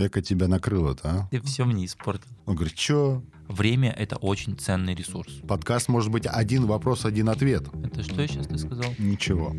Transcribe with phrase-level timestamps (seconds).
[0.00, 1.28] Эко тебя накрыло-то, а?
[1.32, 2.28] Ты все мне испортил.
[2.46, 3.20] Он говорит, что?
[3.48, 5.40] Время– это очень ценный ресурс.
[5.48, 7.64] Подкаст может быть один вопрос, один ответ.
[7.82, 8.94] Это что сейчас ты сказал?
[8.98, 9.56] Ничего.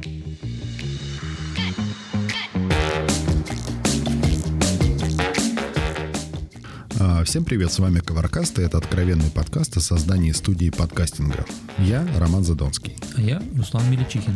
[7.01, 11.45] А, Всем привет, с вами Коваркаст, и это откровенный подкаст о создании студии подкастинга.
[11.79, 12.95] Я Роман Задонский.
[13.17, 14.35] А я Руслан Меличихин.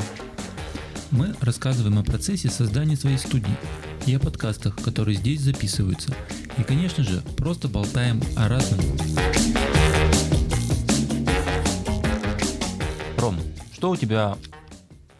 [1.14, 3.56] Мы рассказываем о процессе создания своей студии
[4.08, 6.12] и о подкастах, которые здесь записываются.
[6.58, 8.80] И, конечно же, просто болтаем о разном.
[13.20, 13.38] Ром,
[13.74, 14.40] что у тебя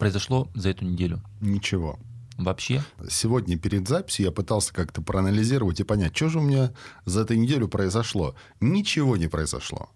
[0.00, 1.22] произошло за эту неделю?
[1.40, 1.96] Ничего.
[2.38, 2.82] Вообще?
[3.08, 6.72] Сегодня перед записью я пытался как-то проанализировать и понять, что же у меня
[7.04, 8.34] за эту неделю произошло.
[8.60, 9.90] Ничего не произошло.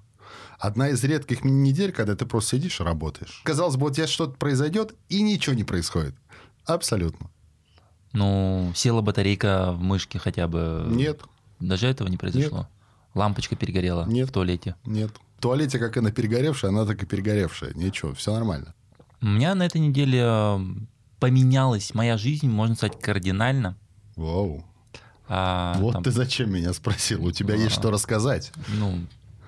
[0.59, 3.41] Одна из редких недель, когда ты просто сидишь и работаешь.
[3.45, 6.15] Казалось бы, у тебя что-то произойдет, и ничего не происходит.
[6.67, 7.31] Абсолютно.
[8.13, 10.85] Ну, села батарейка в мышке хотя бы.
[10.89, 11.21] Нет,
[11.61, 12.69] Даже этого не произошло.
[13.15, 14.29] Лампочка перегорела Нет.
[14.29, 14.77] в туалете.
[14.85, 15.11] нет.
[15.39, 17.73] В туалете, как она перегоревшая, она так и перегоревшая.
[17.75, 18.75] Ничего, все нормально.
[19.21, 20.59] У меня на этой неделе э,
[21.21, 23.77] поменялась моя жизнь, можно сказать, кардинально.
[24.17, 24.65] Вау.
[25.29, 27.25] А, вот там, ты зачем меня спросил?
[27.25, 27.81] У тебя есть А.
[27.81, 28.53] что рассказать.
[28.69, 28.99] Ну,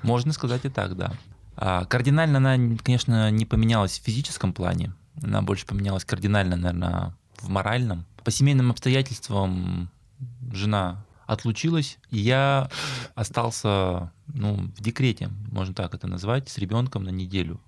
[0.02, 1.12] можно сказать и так, да.
[1.56, 4.94] А, кардинально она, конечно, не поменялась в физическом плане.
[5.22, 8.06] Она больше поменялась кардинально, наверное, в моральном.
[8.24, 9.90] По семейным обстоятельствам
[10.52, 12.70] жена отлучилась, и я
[13.14, 17.60] остался ну, в декрете, можно так это назвать, с ребенком на неделю.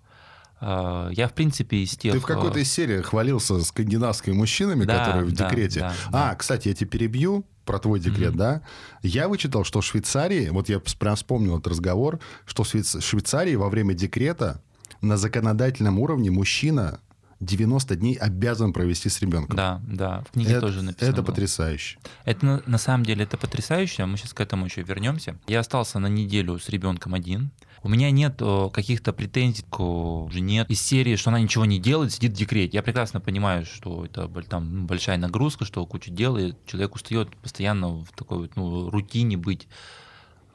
[0.60, 2.12] А, Я, в принципе, из тех...
[2.12, 5.80] Ты в какой-то э, из серий хвалился скандинавскими мужчинами, Да, которые в да, декрете.
[5.80, 6.34] да, а, да.
[6.34, 8.38] кстати, я тебя перебью про твой декрет, Мгм.
[8.38, 8.62] да?
[9.02, 13.54] Я вычитал, что в Швейцарии, вот я прям вспомнил этот разговор, что в Швейц- Швейцарии
[13.54, 14.60] во время декрета
[15.00, 17.00] на законодательном уровне мужчина
[17.40, 19.56] 90 дней обязан провести с ребенком.
[19.56, 21.08] Да, да, в книге это, тоже написано.
[21.12, 21.26] это было.
[21.32, 21.98] потрясающе.
[22.24, 24.06] Это на, на самом деле это потрясающе.
[24.06, 25.36] Мы сейчас к этому еще вернемся.
[25.48, 27.50] Я остался на неделю с ребенком один.
[27.84, 32.12] У меня нет э, каких-то претензий к жене из серии, что она ничего не делает,
[32.12, 32.76] сидит в декрете.
[32.76, 37.36] Я прекрасно понимаю, что это там ну, большая нагрузка, что куча дел, и человек устает
[37.36, 39.66] постоянно в такой вот, ну, рутине быть.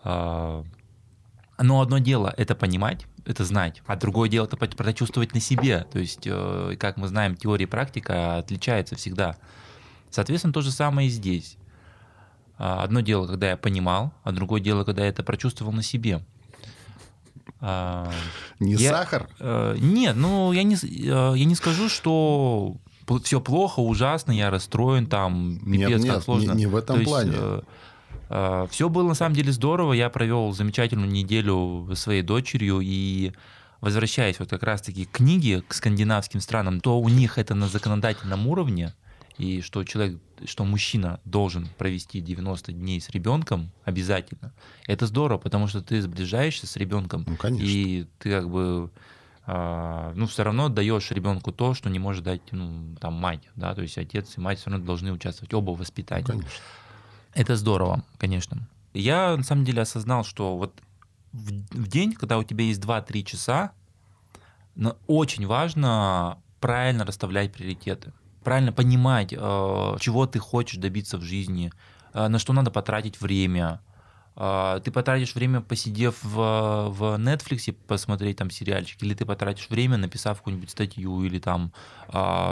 [0.06, 0.64] А,
[1.60, 5.86] Но одно дело это понимать, это знать, а другое дело это прочувствовать на себе.
[5.92, 9.36] То есть, э, как мы знаем, теория и практика отличается всегда.
[10.12, 11.58] Соответственно, то же самое и здесь.
[12.58, 16.24] А, Одно дело, когда я понимал, а другое дело, когда я это прочувствовал на себе.
[17.62, 18.12] А,
[18.60, 19.30] Не Я- сахар?
[19.40, 22.78] э, Нет, ну я не, э, я не скажу, что
[23.24, 26.52] все плохо, ужасно, я расстроен, там, Нет, пипец, нет, как сложно.
[26.52, 27.34] не- не в этом плане.
[28.70, 33.32] все было на самом деле здорово, я провел замечательную неделю со своей дочерью и
[33.80, 38.48] возвращаясь вот как раз-таки к книге, к скандинавским странам, то у них это на законодательном
[38.48, 38.94] уровне,
[39.38, 44.54] и что человек, что мужчина должен провести 90 дней с ребенком обязательно.
[44.88, 47.66] Это здорово, потому что ты сближаешься с ребенком, Ну, конечно.
[47.66, 48.90] и ты как бы
[49.46, 53.74] а, ну, все равно даешь ребенку то, что не может дать ну, там, мать, да,
[53.74, 56.26] то есть отец и мать все равно должны участвовать, оба в воспитании.
[56.26, 56.64] Конечно.
[57.34, 58.68] Это здорово, конечно.
[58.94, 60.74] Я на самом деле осознал, что вот
[61.32, 63.72] в, в день, когда у тебя есть 2-3 часа,
[65.06, 68.12] очень важно правильно расставлять приоритеты,
[68.48, 71.70] правильно понимать, э, чего ты хочешь добиться в жизни,
[72.14, 73.82] э, на что надо потратить время.
[74.38, 79.98] Э, Ты потратишь время, посидев в, в Netflix, посмотреть там сериальчик, или ты потратишь время,
[79.98, 81.74] написав какую-нибудь статью, или там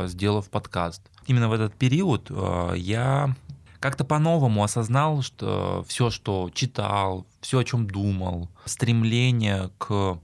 [0.08, 1.02] сделав подкаст.
[1.28, 2.30] Именно в этот период
[2.76, 3.34] я
[3.80, 10.20] как-то по-новому осознал, что все, что читал, все, о чем думал, стремление к,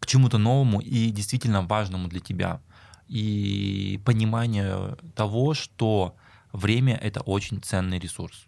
[0.00, 2.60] к чему-то новому и действительно важному для тебя.
[3.08, 6.14] И понимание того, что
[6.52, 8.46] время— это очень ценный ресурс.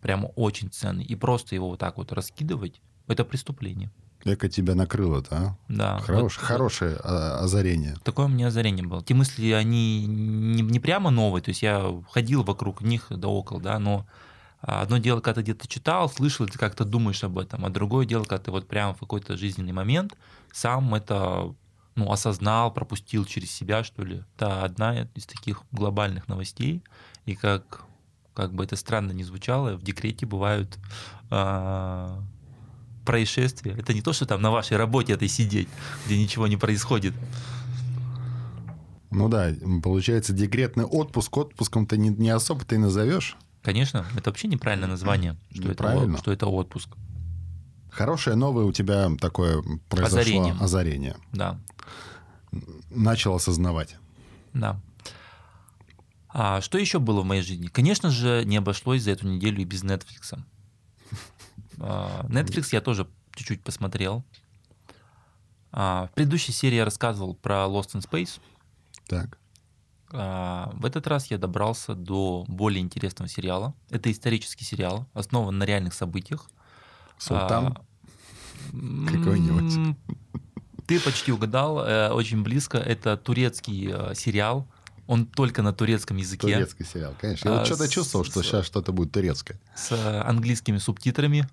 [0.00, 1.04] Прямо очень ценный.
[1.04, 3.90] И просто его вот так вот раскидывать— это преступление.
[4.24, 5.58] Эко тебя накрыло-то, а?
[5.68, 5.98] Да.
[5.98, 7.96] Хорош- Вот- хорошее а, озарение.
[8.04, 9.02] Такое у меня озарение было.
[9.02, 13.60] Те мысли, они не, не прямо новые, то есть я ходил вокруг них да около,
[13.60, 14.06] да, но
[14.60, 18.22] одно дело, когда ты где-то читал, слышал, ты как-то думаешь об этом, а другое дело,
[18.22, 20.14] когда ты вот прямо в какой-то жизненный момент
[20.52, 21.52] сам это
[21.94, 24.24] ну, осознал, пропустил через себя, что ли.
[24.36, 26.82] Это одна из таких глобальных новостей,
[27.26, 27.84] и как,
[28.34, 30.78] как бы это странно ни звучало, в декрете бывают
[31.30, 32.22] а,
[33.04, 33.72] происшествия.
[33.72, 35.68] Это не то, что там на вашей работе этой сидеть,
[36.06, 37.14] где ничего не происходит.
[39.10, 39.52] Ну да,
[39.82, 43.36] получается, декретный отпуск отпуском-то не, не особо ты назовешь.
[43.62, 46.88] Конечно, это вообще неправильное название, что, это, что это отпуск.
[47.92, 50.54] Хорошее новое у тебя такое произошло Озарение.
[50.60, 51.16] озарение.
[51.32, 51.58] Да,
[52.90, 53.96] Начал осознавать.
[54.52, 54.80] да.
[56.34, 57.66] А что еще было в моей жизни?
[57.66, 60.38] Конечно же, не обошлось за эту неделю и без Netflix.
[61.78, 64.24] А, Netflix я тоже чуть-чуть посмотрел.
[65.72, 68.40] А, В предыдущей серии я рассказывал про Lost in Space.
[69.08, 69.38] Так.
[70.10, 73.74] А, В этот раз я добрался до более интересного сериала.
[73.90, 76.48] Это исторический сериал, основан на реальных событиях.
[77.26, 77.76] Султан.
[77.76, 77.82] А,
[79.12, 79.96] Какой-нибудь.
[80.86, 82.78] Ты почти угадал, э, очень близко.
[82.78, 84.66] Это турецкий э, сериал.
[85.06, 87.48] Он только на турецком языке Турецкий сериал, конечно.
[87.48, 89.60] Я А, вот что-то с- чувствовал, что с- сейчас что-то будет турецкое.
[89.74, 91.48] с э, английскими субтитрами.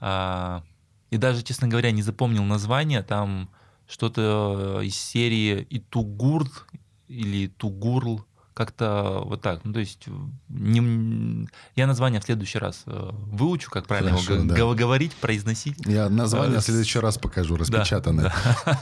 [0.00, 0.62] А,
[1.10, 3.02] И даже, честно говоря, не запомнил название.
[3.02, 3.50] Там
[3.86, 6.66] что-то из серии Итугурт
[7.08, 8.24] или Тугурл.
[8.54, 9.60] Как-то вот так.
[9.64, 10.06] Ну, то есть
[10.48, 14.74] не- я название в следующий раз э, выучу, как правильно его Хорошо, г- да.
[14.74, 15.76] говорить, произносить.
[15.86, 18.32] Я название А, в следующий раз покажу, Да, распечатанное.
[18.64, 18.80] да.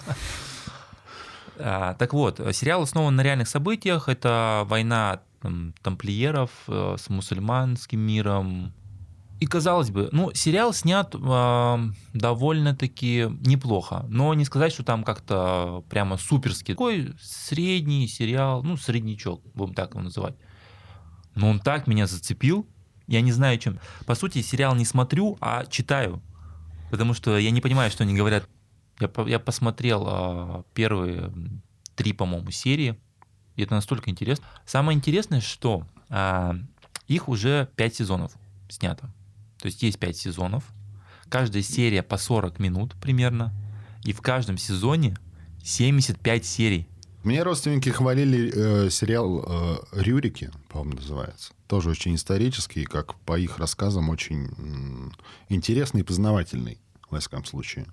[1.59, 4.09] А, Так вот, сериал основан на реальных событиях.
[4.09, 8.73] Это война там, тамплиеров э, с мусульманским миром.
[9.41, 11.81] И казалось бы, ну, сериал снят а,
[12.13, 16.75] довольно-таки неплохо, но не сказать, что там как-то прямо суперский.
[16.75, 20.35] Такой средний сериал, ну, среднячок, будем так его называть.
[21.35, 22.69] Но он так меня зацепил,
[23.07, 23.81] я не знаю чем.
[24.05, 26.23] По сути, сериал не смотрю, а читаю,
[26.91, 28.47] потому что я не понимаю, что они говорят.
[29.01, 31.33] Я, я посмотрел а, первые
[31.97, 33.01] три, по-моему, серии,
[33.57, 34.45] и это настолько интересно.
[34.67, 36.57] Самое интересное, что а,
[37.09, 38.33] их уже пять сезонов
[38.69, 39.11] снято.
[39.61, 40.65] То есть есть пять сезонов,
[41.29, 43.53] каждая серия по 40 минут примерно,
[44.05, 45.17] и в каждом сезоне
[45.63, 46.89] 75 серий.
[47.23, 51.53] Мне родственники хвалили э, сериал э, «Рюрики», по-моему, называется.
[51.67, 54.49] Тоже очень исторический, как по их рассказам, очень
[55.51, 56.79] интересный и познавательный,
[57.11, 57.87] во всяком случае.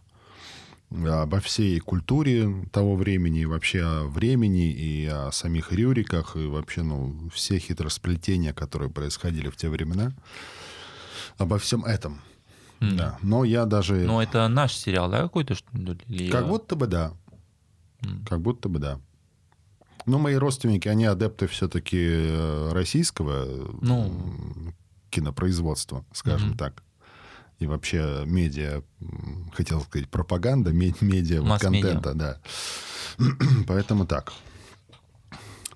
[0.89, 6.83] Обо всей культуре того времени, и вообще о времени, и о самих Рюриках, и вообще,
[6.83, 10.13] ну, все хитросплетения, которые происходили в те времена.
[11.37, 12.21] Обо всем этом.
[12.79, 12.97] М.
[12.97, 13.17] Да.
[13.21, 13.95] Но я даже...
[14.05, 15.55] Но это наш сериал, да, какой-то?
[15.55, 15.97] что ли?
[16.07, 17.13] Или Как будто бы да.
[18.03, 18.25] М.
[18.29, 18.99] Как будто бы да.
[20.05, 23.45] Но мои родственники, они адепты все-таки российского
[23.81, 24.73] Ну.
[25.09, 26.57] кинопроизводства, скажем Мгм.
[26.57, 26.83] так.
[27.59, 28.83] И вообще медиа,
[29.53, 31.81] хотел сказать, пропаганда, ме- медиа, Масс-медиа.
[31.81, 32.37] контента, да.
[33.67, 34.31] Поэтому так.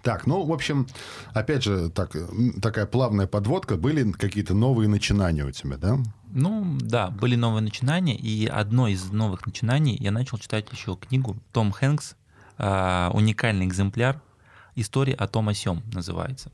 [0.04, 0.88] Так, ну, в общем,
[1.34, 2.16] опять же, так,
[2.62, 3.78] такая плавная подводка.
[3.78, 6.00] Были какие-то новые начинания у тебя, да?
[6.34, 11.38] Ну, да, были новые начинания, и одно из новых начинаний я начал читать еще книгу
[11.52, 12.16] Том Хэнкс,
[12.58, 14.22] а, уникальный экземпляр
[14.76, 16.52] «История о том о сём» называется.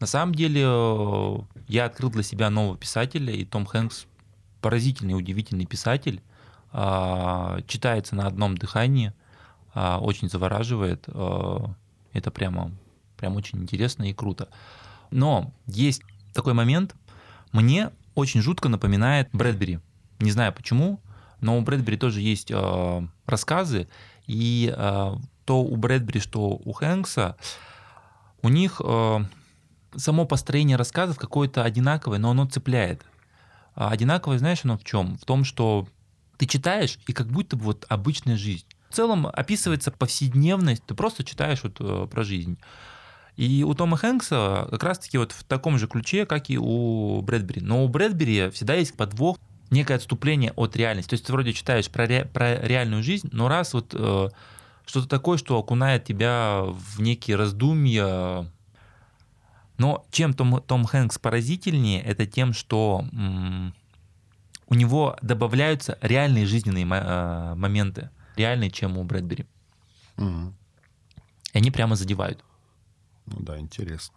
[0.00, 4.06] На самом деле, э, я открыл для себя нового писателя, и Том Хэнкс
[4.60, 6.20] поразительный, удивительный писатель,
[6.72, 9.12] а, читается на одном дыхании,
[9.72, 11.74] а, очень завораживает, а,
[12.14, 12.70] это прямо,
[13.16, 14.48] прям очень интересно и круто.
[15.10, 16.02] Но есть
[16.32, 16.94] такой момент,
[17.52, 19.80] мне очень жутко напоминает Брэдбери.
[20.20, 21.00] Не знаю почему,
[21.40, 23.88] но у Брэдбери тоже есть э, рассказы,
[24.26, 25.14] и э,
[25.44, 27.36] то у Брэдбери, что у Хэнкса,
[28.42, 29.18] у них э,
[29.96, 33.04] само построение рассказов какое-то одинаковое, но оно цепляет.
[33.74, 35.18] А одинаковое, знаешь, оно в чем?
[35.18, 35.88] В том, что
[36.36, 38.66] ты читаешь, и как будто бы вот обычная жизнь.
[38.94, 42.58] Целом описывается повседневность, ты просто читаешь вот э, про жизнь.
[43.36, 47.60] И у Тома Хэнкса как раз-таки вот в таком же ключе, как и у Брэдбери.
[47.60, 49.38] Но у Брэдбери всегда есть подвох,
[49.70, 51.10] некое отступление от реальности.
[51.10, 54.28] То есть ты вроде читаешь про, ре- про реальную жизнь, но раз вот э,
[54.86, 58.46] что-то такое, что окунает тебя в некие раздумья.
[59.78, 63.74] Но чем Том, Том Хэнкс поразительнее, это тем, что м,
[64.68, 69.46] у него добавляются реальные жизненные мо- э, моменты, реальные, чем у Брэдбери.
[70.16, 70.54] Мгм.
[71.52, 72.44] И они прямо задевают.
[73.26, 74.14] Ну да, интересно.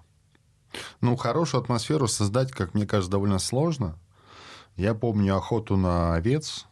[1.01, 3.97] Ну, хорошую атмосферу создать, как мне кажется, довольно сложно.
[4.75, 6.65] Я помню охоту на овец,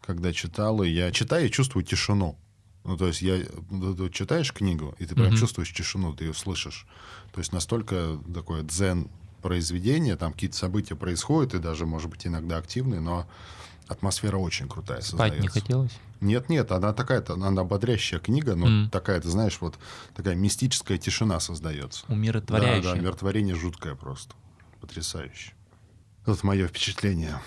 [0.00, 2.38] когда читал, и я читаю и чувствую тишину.
[2.84, 5.36] Ну, то есть, я ты читаешь книгу, и ты прям Мгм.
[5.36, 6.86] чувствуешь тишину, ты ее слышишь.
[7.32, 9.10] То есть, настолько такое дзен
[9.42, 13.26] произведение, там какие-то события происходят, и даже, может быть, иногда активные, но
[13.90, 15.60] атмосфера очень крутая Спать не создается.
[15.60, 15.92] хотелось.
[16.20, 18.90] Нет, нет, она такая-то, она ободрящая книга, но Мгм.
[18.90, 19.78] такая, ты знаешь, вот
[20.14, 22.04] такая мистическая тишина создается.
[22.08, 22.82] Умиротворяющее.
[22.82, 24.34] Да, да, умиротворение жуткое просто.
[24.80, 25.52] Потрясающе.
[26.26, 27.40] Вот мое впечатление.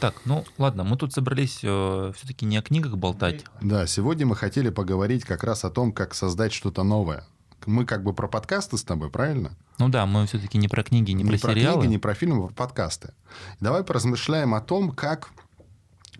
[0.00, 3.44] Так, ну ладно, мы тут собрались все-таки не о книгах болтать.
[3.60, 7.24] Да, сегодня мы хотели поговорить как раз о том, как создать что-то новое.
[7.66, 9.56] Мы как бы про подкасты с тобой, правильно?
[9.78, 11.80] Ну да, мы все-таки не про книги, не, про, сериалы.
[11.80, 13.14] книги, не про фильмы, а про подкасты.
[13.60, 15.30] Давай поразмышляем о том, как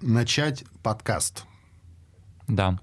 [0.00, 1.44] начать подкаст.
[2.48, 2.78] Да.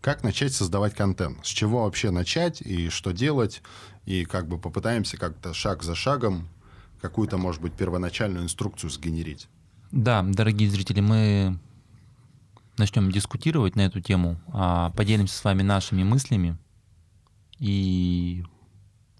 [0.00, 1.44] Как начать создавать контент?
[1.44, 3.62] С чего вообще начать и что делать?
[4.04, 6.48] И как бы попытаемся как-то шаг за шагом
[7.00, 9.48] какую-то, может быть, первоначальную инструкцию сгенерить.
[9.90, 11.58] Да, дорогие зрители, мы
[12.76, 16.56] начнем дискутировать на эту тему, а, поделимся с вами нашими мыслями
[17.58, 18.44] и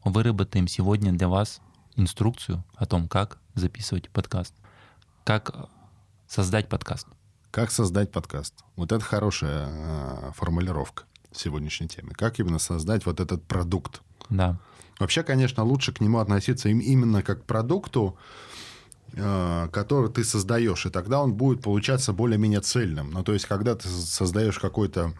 [0.04, 1.60] выработаем сегодня для вас
[1.96, 4.54] инструкцию о том, как записывать подкаст,
[5.24, 5.68] как
[6.26, 7.06] создать подкаст.
[7.50, 8.54] Как создать подкаст?
[8.76, 12.10] Вот это хорошая э, формулировка сегодняшней теме.
[12.12, 14.02] Как именно создать вот этот продукт?
[14.30, 14.58] Да.
[14.98, 18.16] Вообще, конечно, лучше к нему относиться именно как к продукту,
[19.12, 23.10] э, который ты создаешь, и тогда он будет получаться более-менее цельным.
[23.10, 25.14] Ну, то есть, когда ты создаешь какой-то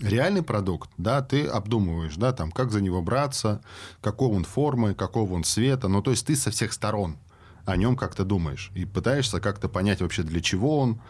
[0.00, 3.60] реальный продукт, да, ты обдумываешь, да, там, как за него браться,
[4.00, 7.16] какого он формы, какого он цвета, ну, то есть, ты со всех сторон
[7.64, 11.00] о нем как-то думаешь и пытаешься как-то понять вообще, для чего он,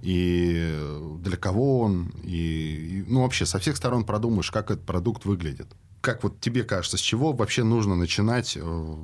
[0.00, 5.68] и для кого он, и, ну, вообще со всех сторон продумаешь, как этот продукт выглядит.
[6.00, 8.96] Как вот тебе кажется, с чего вообще нужно начинать э,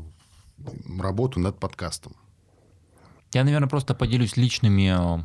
[0.99, 2.14] работу над подкастом?
[3.33, 5.25] Я, наверное, просто поделюсь личными, э,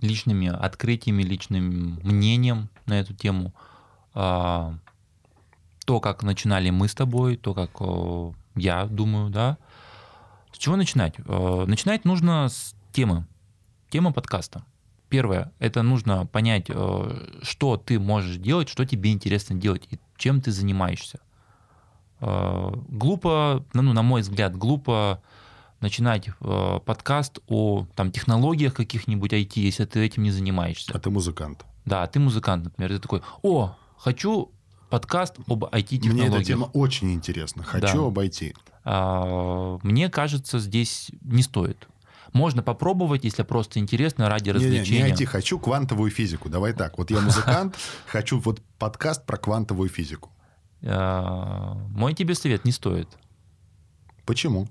[0.00, 3.54] личными открытиями, личным мнением на эту тему.
[4.14, 4.74] А,
[5.84, 9.58] то, как начинали мы с тобой, то, как э, я думаю, да.
[10.52, 11.18] С чего начинать?
[11.18, 13.26] Начинать нужно с темы,
[13.90, 14.64] тема подкаста.
[15.08, 16.66] Первое, это нужно понять,
[17.42, 21.18] что ты можешь делать, что тебе интересно делать, и чем ты занимаешься.
[22.20, 25.22] Э, глупо, ну, на мой взгляд, глупо
[25.80, 30.92] начинать э, подкаст о там, технологиях каких-нибудь IT, если ты этим не занимаешься.
[30.94, 31.64] А ты музыкант.
[31.84, 32.92] Да, ты музыкант, например.
[32.92, 34.50] Ты такой, о, хочу
[34.90, 36.30] подкаст об IT-технологиях.
[36.30, 37.62] Мне эта тема очень интересна.
[37.62, 38.06] Хочу да.
[38.06, 38.54] об IT.
[38.84, 41.88] А, мне кажется, здесь не стоит.
[42.32, 45.04] Можно попробовать, если просто интересно, ради развлечения.
[45.04, 46.48] Не, не, не IT, хочу квантовую физику.
[46.48, 46.98] Давай так.
[46.98, 47.76] Вот я музыкант,
[48.06, 50.30] хочу вот подкаст про квантовую физику.
[50.82, 53.08] А, мой тебе совет не стоит.
[54.24, 54.68] Почему?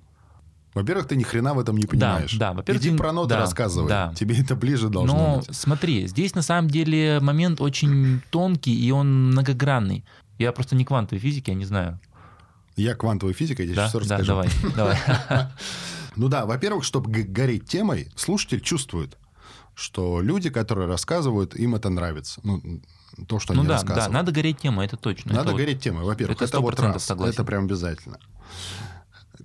[0.73, 2.33] Во-первых, ты ни хрена в этом не понимаешь.
[2.33, 2.53] Да, да.
[2.53, 3.89] Во-первых, Иди про ноты да, рассказывай.
[3.89, 4.13] Да.
[4.15, 5.55] Тебе это ближе должно Но быть.
[5.55, 10.03] смотри, здесь на самом деле момент очень тонкий, и он многогранный.
[10.39, 11.99] Я просто не квантовой физики, я не знаю.
[12.75, 13.87] Я квантовая физика, я тебе да?
[13.87, 14.25] сейчас расскажу.
[14.25, 15.47] Да, давай, давай.
[16.15, 19.17] Ну да, во-первых, чтобы гореть темой, слушатель чувствует,
[19.75, 22.39] что люди, которые рассказывают, им это нравится.
[22.43, 22.61] Ну,
[23.27, 24.11] то, что ну они да, рассказывают.
[24.11, 25.33] Да, надо гореть темой, это точно.
[25.33, 26.37] Надо это гореть вот, темой, во-первых.
[26.37, 27.33] Это, это вот раз, согласен.
[27.33, 28.19] это прям обязательно.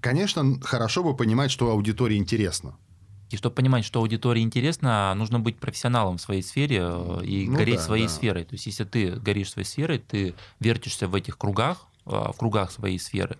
[0.00, 2.76] Конечно, хорошо бы понимать, что аудитории интересно.
[3.30, 7.58] И чтобы понимать, что аудитории интересно, нужно быть профессионалом в своей сфере э, и Ну
[7.58, 8.12] гореть да, своей да.
[8.12, 8.44] сферой.
[8.44, 12.70] То есть, если ты горишь своей сферой, ты вертишься в этих кругах, э, в кругах
[12.70, 13.38] своей сферы,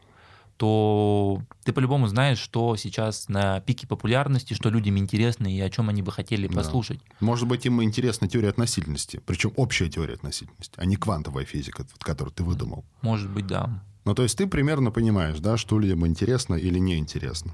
[0.58, 5.88] то ты по-любому знаешь, что сейчас на пике популярности, что людям интересно и о чем
[5.88, 6.54] они бы хотели Да.
[6.56, 7.00] послушать.
[7.20, 12.34] Может быть, им интересна теория относительности, причем общая теория относительности, а не квантовая физика, которую
[12.34, 12.84] ты выдумал.
[13.02, 13.84] Может быть, да.
[14.08, 17.52] Ну, то есть ты примерно понимаешь, да, что людям интересно или неинтересно.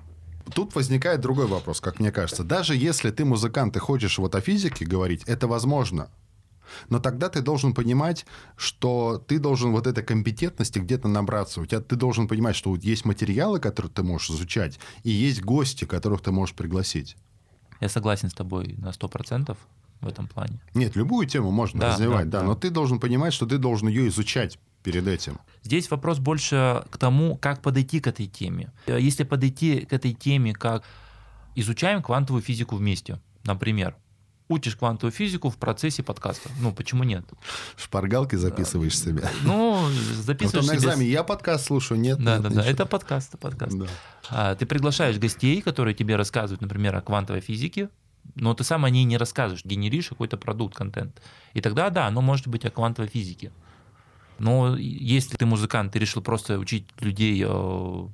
[0.54, 2.44] Тут возникает другой вопрос, как мне кажется.
[2.44, 6.11] Даже если ты музыкант и хочешь вот о физике говорить, это возможно.
[6.88, 11.61] Но тогда ты должен понимать, что ты должен вот этой компетентности где-то набраться.
[11.61, 15.42] У тебя ты должен понимать, что вот есть материалы, которые ты можешь изучать, и есть
[15.42, 17.16] гости, которых ты можешь пригласить.
[17.80, 19.56] Я согласен с тобой на 100%
[20.02, 20.61] в этом плане.
[20.73, 22.46] Нет, любую тему можно Да, развивать, да, да, да.
[22.46, 25.41] но ты должен понимать, что ты должен ее изучать перед этим.
[25.64, 28.71] Здесь вопрос больше к тому, как подойти к этой теме.
[28.87, 30.85] Э, Если подойти к этой теме как
[31.57, 33.97] изучаем квантовую физику вместе, например,
[34.49, 36.50] учишь квантовую физику в процессе подкаста.
[36.61, 37.25] Ну, почему нет?
[37.76, 39.31] Шпаргалкой записываешь себя.
[39.43, 40.91] Ну, Вот записываешь на себе...
[40.91, 42.19] экзамене я подкаст слушаю, нет.
[42.23, 42.55] Да, нет, да, да.
[42.57, 42.71] ничего.
[42.71, 43.79] Это подкаст, это подкаст.
[43.79, 43.87] Да.
[44.29, 47.88] А, Ты приглашаешь гостей, которые тебе рассказывают, например, о квантовой физике,
[48.35, 51.23] но ты сам о ней не расскажешь, генеришь какой-то продукт, контент.
[51.55, 53.50] И тогда, да, оно может быть о квантовой физике.
[54.38, 58.09] Но если ты музыкант, ты решил просто учить людей э,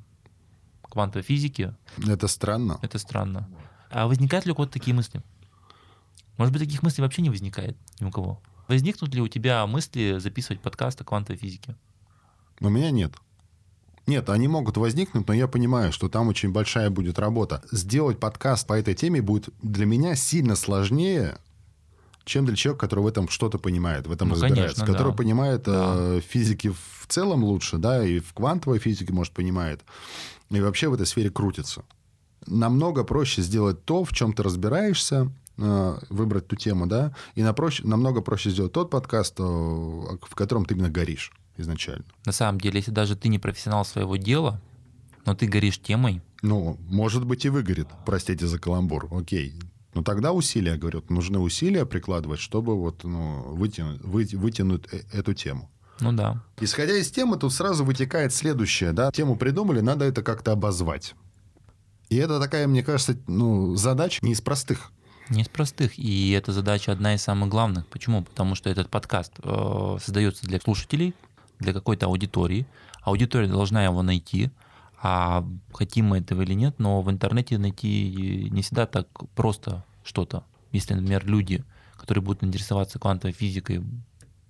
[0.83, 1.75] квантовой физике,
[2.07, 2.79] Это странно.
[2.83, 3.49] это странно.
[3.91, 5.23] А возникают ли у кого-то такие мысли?
[6.37, 8.41] Может быть, таких мыслей вообще не возникает ни у кого?
[8.69, 11.75] Возникнут ли у тебя мысли записывать подкаст о квантовой физике?
[12.61, 13.15] У меня нет.
[14.07, 17.63] Нет, они могут возникнуть, но я понимаю, что там очень большая будет работа.
[17.71, 21.39] Сделать подкаст по этой теме будет для меня сильно сложнее,
[22.31, 25.17] чем для человека, который в этом что-то понимает, в этом Ну, разбирается, конечно, который да.
[25.17, 29.81] понимает э, физики в целом лучше, да, и в квантовой физике, может, понимает,
[30.51, 31.83] и вообще в этой сфере крутится.
[32.47, 37.87] Намного проще сделать то, в чем ты разбираешься, э, выбрать ту тему, да, и напроще-
[37.87, 42.05] намного проще сделать тот подкаст, э, в котором ты именно горишь изначально.
[42.25, 44.61] На самом деле, если даже ты не профессионал своего дела,
[45.27, 49.53] но ты горишь темой, Ну, может быть, и выгорит, простите за каламбур, окей.
[49.95, 55.35] Но тогда усилия, говорю, нужны усилия прикладывать, чтобы вот, ну, вытянуть, вы- вытянуть э- эту
[55.35, 55.69] тему.
[56.01, 56.43] ну да.
[56.61, 58.93] Исходя из темы, тут сразу вытекает следующее.
[58.93, 59.11] Да?
[59.11, 61.15] Тему придумали, надо это как-то обозвать.
[62.09, 64.93] И это такая, мне кажется, ну, задача не из простых.
[65.29, 65.99] Не из простых.
[65.99, 67.87] И эта задача одна из самых главных.
[67.87, 68.23] Почему?
[68.25, 71.15] Потому что этот подкаст э, создается для слушателей,
[71.61, 72.67] для какой-то аудитории.
[73.03, 74.51] Аудитория должна его найти.
[75.03, 80.45] А хотим мы этого или нет, но в интернете найти не всегда так просто что-то.
[80.73, 81.65] Если, например, люди,
[81.97, 83.83] которые будут интересоваться квантовой физикой,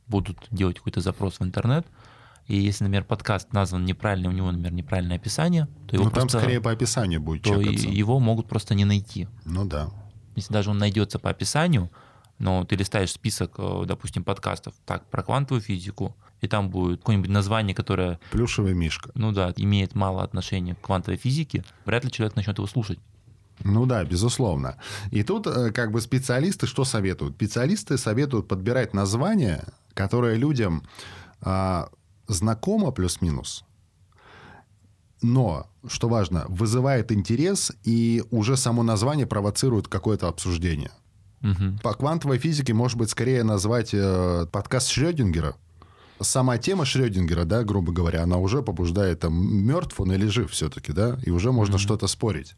[0.09, 1.87] будут делать какой-то запрос в интернет,
[2.49, 6.23] и если, например, подкаст назван неправильно, у него, например, неправильное описание, то его Ну, там
[6.23, 7.89] просто, скорее по описанию будет то чекаться.
[7.89, 9.29] его могут просто не найти.
[9.45, 9.91] Ну да.
[10.35, 11.91] Если даже он найдется по описанию,
[12.41, 17.31] но ты листаешь список, э, допустим, подкастов, так, про квантовую физику, и там будет какое-нибудь
[17.31, 19.11] название, которое, Плюшевый мишка.
[19.15, 22.99] ну да, имеет мало отношения к квантовой физике, вряд ли человек начнет его слушать.
[23.63, 24.79] Ну да, безусловно.
[25.11, 27.35] И тут э, как бы специалисты что советуют?
[27.35, 30.83] Специалисты советуют подбирать название, которое людям
[31.43, 31.91] а,
[32.27, 33.65] знакомо плюс-минус,
[35.21, 40.91] но, что важно, вызывает интерес, и уже само название провоцирует какое-то обсуждение.
[41.41, 41.79] Мгм.
[41.83, 45.55] По квантовой физике, может быть, скорее назвать э, подкаст Шрёдингера.
[46.21, 50.93] Сама тема Шрёдингера, да, грубо говоря, она уже побуждает, там, мертв он или жив все-таки,
[50.93, 52.57] да, и уже можно что-то спорить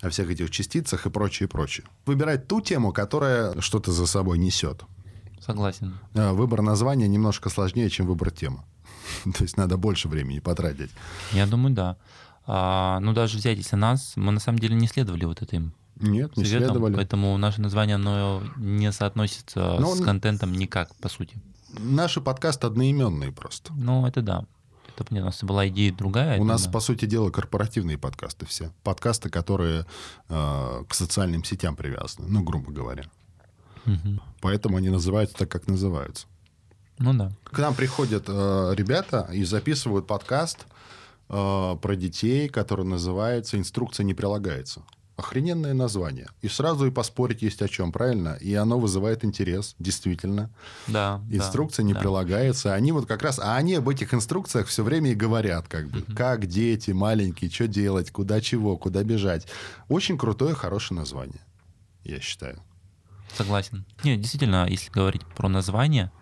[0.00, 1.86] о всех этих частицах и прочее, и прочее.
[2.06, 4.82] Выбирать ту тему, которая что-то за собой несет.
[5.40, 5.94] Согласен.
[6.14, 8.62] Э, Выбор названия немножко сложнее, чем выбор темы.
[9.24, 10.90] То есть надо больше времени потратить.
[11.32, 11.96] Я думаю, да.
[12.46, 16.36] А, ну, даже взять, если нас, мы на самом деле не следовали вот этим Нет,
[16.36, 16.94] не советам, следовали.
[16.94, 21.36] поэтому наше название, оно не соотносится Но с он- контентом никак, по сути.
[21.78, 23.72] Наши подкасты одноименные просто.
[23.76, 24.44] Ну, это да.
[24.94, 25.26] Это понятно.
[25.26, 26.32] У нас была идея другая.
[26.38, 26.70] У это нас, да.
[26.72, 28.72] по сути дела, корпоративные подкасты все.
[28.82, 29.86] Подкасты, которые
[30.28, 33.04] э, к социальным сетям привязаны, ну, грубо говоря.
[33.84, 34.20] Мгм.
[34.40, 36.26] Поэтому они называются так, как называются.
[36.98, 37.30] Ну да.
[37.44, 40.66] К нам приходят э, ребята и записывают подкаст
[41.28, 44.82] э, про детей, который называется «Инструкция не прилагается».
[45.18, 46.28] Охрененное название.
[46.42, 48.38] И сразу и поспорить есть о чем, правильно?
[48.40, 50.48] И оно вызывает интерес, действительно.
[50.86, 51.20] Да.
[51.28, 51.98] да, Инструкция не да.
[51.98, 52.72] прилагается.
[52.72, 53.40] Они вот как раз...
[53.40, 56.02] А они об этих инструкциях все время и говорят, как бы.
[56.14, 59.48] Как дети маленькие, что делать, куда чего, куда бежать.
[59.88, 61.40] Очень крутое, хорошее название,
[62.04, 62.62] я считаю.
[63.36, 63.84] Согласен.
[64.04, 66.12] Нет, действительно, если говорить про название,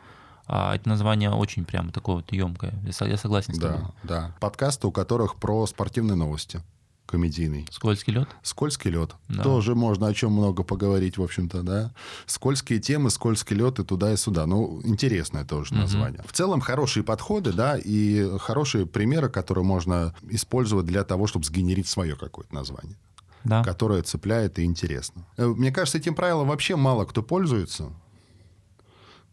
[0.46, 2.72] а, это название очень прямо такое вот емкое.
[2.82, 3.78] Я согласен с тобой.
[3.78, 4.34] Да, да.
[4.40, 6.62] Подкасты, у которых про спортивные новости.
[7.06, 7.66] Комедийный.
[7.70, 8.28] Скользкий лед?
[8.42, 9.14] Скользкий лед.
[9.28, 9.42] Да.
[9.44, 11.92] Тоже можно о чем много поговорить, в общем-то, да.
[12.26, 14.44] Скользкие темы, скользкий лед и туда, и сюда.
[14.46, 15.82] Ну, интересное тоже Мгм.
[15.82, 16.20] название.
[16.26, 21.88] В целом, хорошие подходы, да, и хорошие примеры, которые можно использовать для того, чтобы сгенерить
[21.88, 22.96] свое какое-то название,
[23.44, 23.62] Да.
[23.62, 25.24] которое цепляет и интересно.
[25.36, 27.92] Э, Мне кажется, этим правилом вообще мало кто пользуется.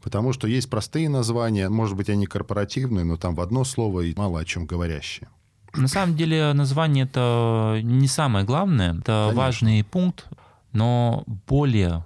[0.02, 4.14] Потому что есть простые названия, может быть, они корпоративные, но там в одно слово и
[4.16, 5.30] мало о чем говорящие.
[5.76, 9.34] На самом деле название это не самое главное, это Конечно.
[9.34, 10.28] важный пункт,
[10.72, 12.04] но более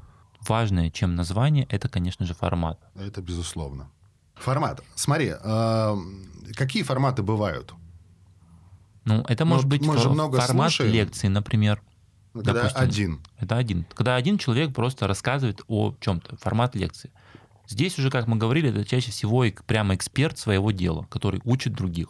[0.48, 2.80] важное, чем название, это, конечно же, формат.
[2.96, 3.90] Это безусловно.
[4.36, 4.82] Формат.
[4.96, 5.96] Смотри, э,
[6.56, 7.74] какие форматы бывают?
[9.04, 10.94] Ну, это Ну, может быть мы много формат слушаем.
[10.94, 11.82] лекции, например.
[12.34, 12.82] Когда Допустим.
[12.82, 13.20] один.
[13.40, 13.86] Это один.
[13.96, 17.12] Когда один человек просто рассказывает о чем-то, формат лекции.
[17.68, 22.10] Здесь уже, как мы говорили, это чаще всего прямо эксперт своего дела, который учит других.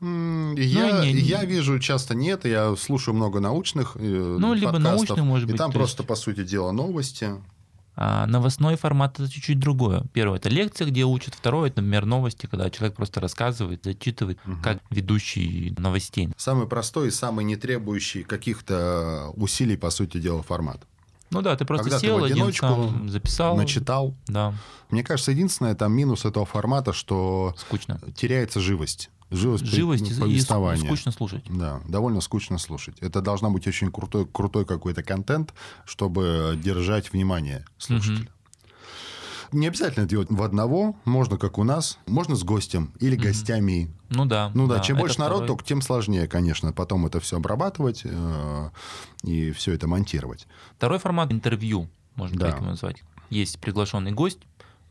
[0.00, 4.54] М, Я, Ну, не- не- я вижу часто нет, я слушаю много научных э, Ну,
[4.54, 7.30] либо научный, может и быть, там то просто, есть- по сути дела, новости.
[8.00, 10.04] А новостной формат это чуть-чуть другое.
[10.12, 11.34] Первое это лекция, где учат.
[11.34, 14.62] Второе это, например, новости, когда человек просто рассказывает, зачитывает, Мгм.
[14.62, 16.28] как ведущий новостей.
[16.36, 20.80] Самый простой и самый не требующий каких-то усилий, по сути дела, формат.
[21.30, 23.56] Ну да, ты просто Когда ты сел, в один одиночку сам записал.
[23.56, 24.14] Начитал.
[24.28, 24.54] Да,
[24.90, 28.00] Мне кажется, единственное там минус этого формата, что скучно.
[28.14, 29.10] теряется живость.
[29.30, 31.44] Живость, при- Живость и- и скучно слушать.
[31.50, 32.96] Да, довольно скучно слушать.
[33.00, 35.52] Это должна быть очень крутой, крутой какой-то контент,
[35.84, 38.28] чтобы держать внимание слушателя.
[39.50, 43.24] Не обязательно делать в одного, можно как у нас, можно с гостем или Мгм.
[43.24, 43.90] гостями.
[44.10, 44.50] Ну да.
[44.54, 45.48] Ну да, да, чем больше народ, второй.
[45.48, 48.70] только тем сложнее, конечно, потом это все обрабатывать э,
[49.22, 50.46] и все это монтировать.
[50.76, 52.46] Второй формат интервью, можно Да.
[52.50, 53.02] так его назвать.
[53.30, 54.40] Есть приглашенный гость,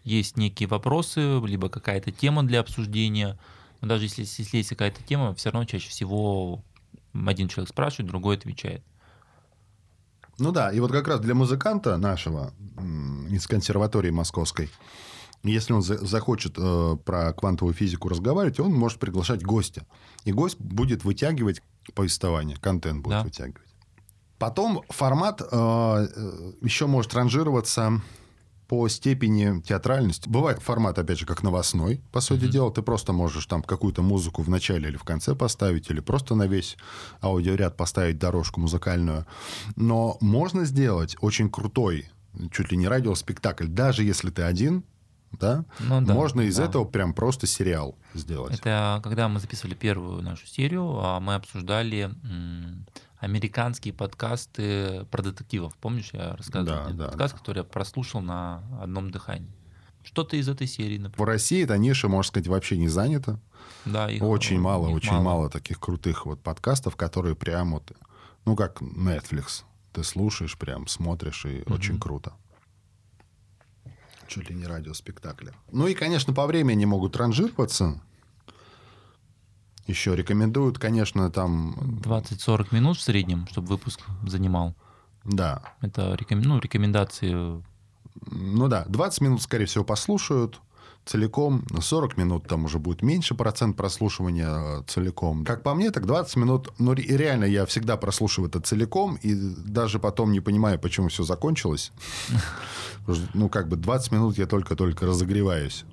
[0.03, 3.37] есть некие вопросы, либо какая-то тема для обсуждения.
[3.81, 6.63] Но даже если, если есть какая-то тема, все равно чаще всего
[7.13, 8.83] один человек спрашивает, другой отвечает.
[10.39, 12.53] Ну да, и вот как раз для музыканта нашего
[13.29, 14.69] из консерватории московской,
[15.43, 19.85] если он за- захочет э, про квантовую физику разговаривать, он может приглашать гостя.
[20.25, 21.61] И гость будет вытягивать
[21.95, 23.23] повествование, контент будет Да.
[23.23, 23.61] вытягивать.
[24.37, 28.01] Потом формат э, э, еще может ранжироваться
[28.67, 30.27] по степени театральности.
[30.27, 32.49] Бывает формат, опять же, как новостной, по сути mm-hmm.
[32.49, 32.71] дела.
[32.71, 36.47] Ты просто можешь там какую-то музыку в начале или в конце поставить, или просто на
[36.47, 36.77] весь
[37.21, 39.25] аудиоряд поставить дорожку музыкальную.
[39.75, 42.09] Но можно сделать очень крутой,
[42.51, 44.83] чуть ли не радиоспектакль, даже если ты один,
[45.31, 45.65] да?
[45.79, 46.65] Ну, да Можно из да.
[46.65, 48.59] этого прям просто сериал сделать.
[48.59, 52.11] Это когда мы записывали первую нашу серию, а мы обсуждали
[53.19, 55.75] американские подкасты про детективов.
[55.77, 56.85] Помнишь, я рассказывал?
[56.87, 57.39] Да, да, подкаст, да.
[57.39, 59.51] который я прослушал на одном дыхании.
[60.03, 61.17] Что-то из этой серии, например.
[61.17, 63.39] В России эта ниша, можно сказать, вообще не занята.
[63.85, 65.23] Да, их очень мало, их очень мало.
[65.23, 67.91] мало таких крутых вот подкастов, которые прям вот,
[68.45, 72.33] ну как Netflix, ты слушаешь, прям смотришь и mm очень круто.
[74.27, 75.53] Чуть ли не радиоспектакли.
[75.71, 78.01] Ну и, конечно, по времени могут ранжироваться
[79.87, 81.73] еще рекомендуют, конечно, там...
[82.03, 84.75] 20-40 минут в среднем, чтобы выпуск занимал.
[85.23, 85.61] Да.
[85.81, 86.41] Это реком...
[86.41, 87.61] ну, рекомендации.
[88.31, 90.59] Ну да, 20 минут, скорее всего, послушают
[91.07, 95.45] целиком, 40 минут там уже будет меньше процент прослушивания целиком.
[95.45, 99.99] Как по мне, так 20 минут, ну реально я всегда прослушиваю это целиком и даже
[99.99, 101.91] потом не понимаю, почему все закончилось.
[103.33, 105.85] Ну как бы 20 минут я только-только разогреваюсь.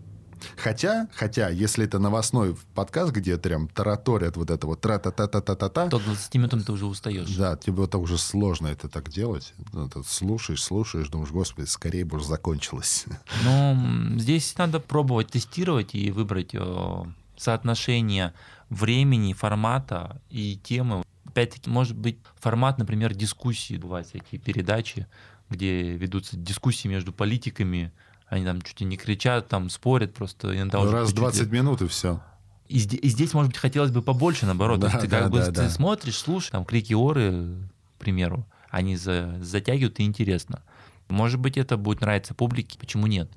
[0.56, 5.88] Хотя, хотя, если это новостной подкаст, где прям тараторят вот это вот тра-та-та-та-та-та-та...
[5.88, 7.30] То к 20 минутам ты уже устаешь.
[7.36, 9.54] Да, тебе это уже сложно это так делать.
[9.72, 13.06] Ну, ты слушаешь, слушаешь, думаешь, господи, скорее бы уже закончилось.
[13.44, 17.04] Ну, здесь надо пробовать тестировать и выбрать э,
[17.36, 18.32] соотношение
[18.70, 21.04] времени, формата и темы.
[21.24, 25.06] Опять-таки, может быть, формат, например, дискуссии, бывают всякие передачи,
[25.50, 27.92] где ведутся дискуссии между политиками,
[28.34, 30.56] они там чуть ли не кричат, там спорят просто.
[30.56, 32.20] Иногда ну, раз 20 минут и все.
[32.66, 34.80] И, и здесь, может быть, хотелось бы побольше, наоборот.
[34.80, 35.62] Да, То есть ты да, как да, бы да.
[35.62, 37.56] ты смотришь, слушаешь, там крики оры,
[37.96, 40.62] к примеру, они за, затягивают и интересно.
[41.08, 43.30] Может быть, это будет нравиться публике, почему нет?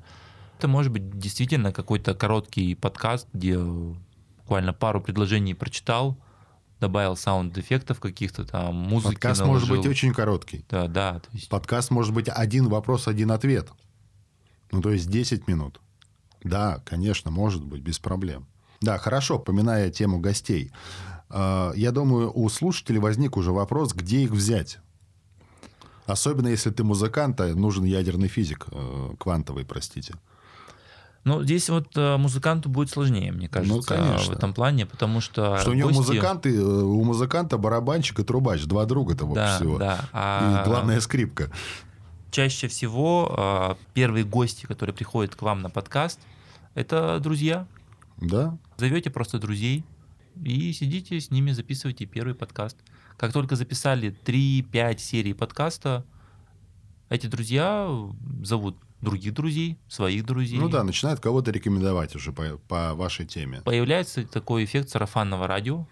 [0.57, 6.17] Это может быть действительно какой-то короткий подкаст, где буквально пару предложений прочитал,
[6.79, 9.67] добавил саунд-эффектов каких-то там, музыки Подкаст наложил.
[9.67, 10.65] может быть очень короткий.
[10.69, 11.21] Да, да.
[11.33, 11.49] Есть...
[11.49, 13.69] Подкаст может быть один вопрос, один ответ.
[14.71, 15.80] Ну, то есть 10 минут.
[16.43, 18.47] Да, конечно, может быть, без проблем.
[18.82, 20.71] Да, хорошо, поминая тему гостей.
[21.30, 24.80] А, я думаю, у слушателей возник уже вопрос, где их взять.
[26.06, 30.13] Особенно если ты музыкант, а нужен ядерный физик, э, квантовый, простите.
[31.25, 34.34] Ну, здесь вот э, музыканту будет сложнее, мне кажется, ну, конечно.
[34.34, 35.58] в этом плане, потому что...
[35.58, 35.99] Что у него гости...
[35.99, 39.77] музыканты, э, у музыканта барабанщик и трубач, два друга того да, всего.
[39.77, 40.63] Да, а...
[40.63, 41.51] И главная скрипка
[42.32, 46.20] чаще всего э, первые гости, которые приходят к вам на подкаст,
[46.76, 47.68] это друзья.
[48.18, 48.58] Да.
[48.78, 49.84] Зовете просто друзей
[50.44, 52.78] и сидите с ними, записывайте первый подкаст.
[53.18, 56.06] Как только записали 3-5 серий подкаста,
[57.10, 57.90] эти друзья
[58.44, 60.60] зовут других друзей, своих друзей.
[60.60, 63.62] Ну да, начинают кого-то рекомендовать уже по, по вашей теме.
[63.62, 65.88] Появляется такой эффект сарафанного радио.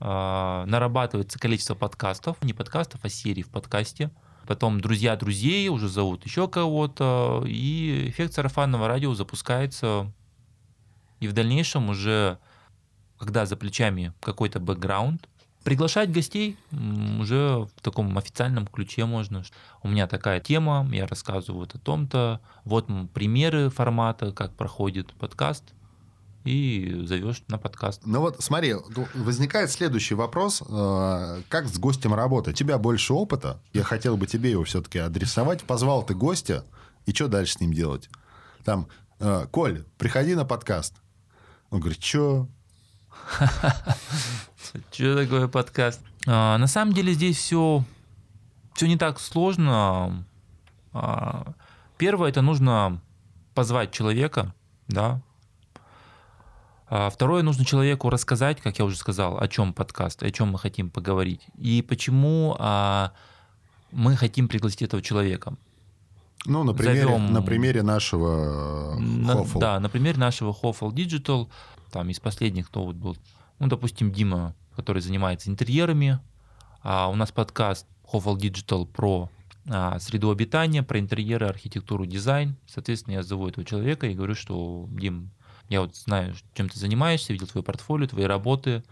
[0.00, 4.10] Э, нарабатывается количество подкастов, не подкастов, а серий в подкасте–
[4.46, 10.12] потом друзья друзей уже зовут еще кого-то, и эффект сарафанного радио запускается,
[11.20, 12.38] и в дальнейшем уже,
[13.18, 15.28] когда за плечами какой-то бэкграунд,
[15.62, 19.42] приглашать гостей уже в таком официальном ключе можно.
[19.82, 25.64] У меня такая тема, я рассказываю вот о том-то, вот примеры формата, как проходит подкаст–
[26.44, 28.02] и зовешь на подкаст.
[28.04, 28.74] Ну вот смотри,
[29.14, 30.62] возникает следующий вопрос.
[30.68, 32.54] Э, как с гостем работать?
[32.54, 33.60] У тебя больше опыта.
[33.72, 35.64] Я хотел бы тебе его все-таки адресовать.
[35.64, 36.64] Позвал ты гостя,
[37.06, 38.10] и что дальше с ним делать?
[38.64, 38.88] Там,
[39.20, 40.94] э, Коль, приходи на подкаст.
[41.70, 42.46] Он говорит, что?
[44.92, 46.00] Что такое подкаст?
[46.26, 47.84] А, на самом деле здесь все,
[48.74, 50.26] все не так сложно.
[50.92, 51.54] А,
[51.96, 53.00] первое, это нужно
[53.54, 54.54] позвать человека,
[54.88, 55.22] да,
[56.86, 60.90] второе, нужно человеку рассказать, как я уже сказал, о чем подкаст, о чем мы хотим
[60.90, 63.12] поговорить и почему а,
[63.90, 65.54] мы хотим пригласить этого человека.
[66.46, 67.32] Ну, на примере, Зовем...
[67.32, 69.58] на примере нашего Hoffle.
[69.58, 71.48] Да, на примере нашего Hoffle Digital.
[71.90, 73.16] Там из последних, кто вот был,
[73.58, 76.20] ну, допустим, Дима, который занимается интерьерами.
[76.82, 79.30] А у нас подкаст Hoffle Digital про
[79.70, 82.56] а, среду обитания, про интерьеры, архитектуру, дизайн.
[82.66, 85.30] Соответственно, я зову этого человека и говорю, что, Дим,
[85.68, 88.82] я вот знаю, чем ты занимаешься, видел твое портфолио, твои работы,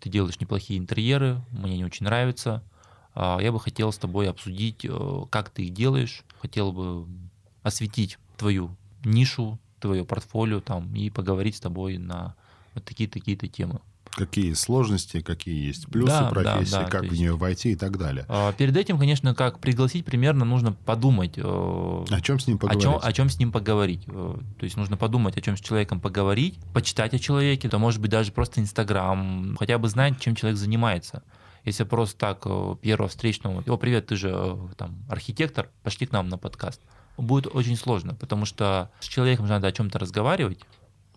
[0.00, 2.62] ты делаешь неплохие интерьеры, мне не очень нравится.
[3.14, 7.06] А, я бы хотел с тобой обсудить, э, как ты их делаешь, хотел бы
[7.62, 12.34] осветить твою нишу, твое портфолио там и поговорить с тобой на
[12.74, 13.80] вот такие-такие-то темы.
[14.12, 17.76] Какие сложности, какие есть плюсы Да, да, профессии, да, как то в нее войти и
[17.76, 18.24] так далее.
[18.28, 22.60] А, Перед этим, конечно, как пригласить, примерно нужно подумать, э, О чем с ним о
[22.60, 22.82] поговорить?
[22.82, 24.04] чем, о чем с ним поговорить.
[24.06, 28.10] То есть нужно подумать, о чем с человеком поговорить, почитать о человеке, то может быть
[28.10, 31.22] даже просто Инстаграм, хотя бы знать, чем человек занимается.
[31.64, 36.12] Если просто так э, первого встречного, о, привет, ты же э, там архитектор, пошли к
[36.12, 36.80] нам на подкаст.
[37.18, 40.60] Будет очень сложно, потому что с человеком же надо о чем-то разговаривать,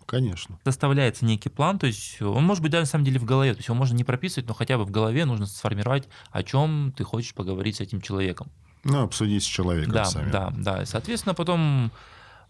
[0.06, 0.58] Конечно.
[0.64, 3.58] составляется некий план, то есть он может быть даже на самом деле в голове, то
[3.58, 7.04] есть его можно не прописывать, но хотя бы в голове нужно сформировать, о чем ты
[7.04, 8.50] хочешь поговорить с этим человеком.
[8.84, 10.30] Ну, обсудить с человеком Да, самим.
[10.30, 10.82] да, да.
[10.82, 11.90] И, Соответственно, потом